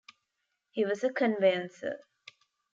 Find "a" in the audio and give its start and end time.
1.03-1.13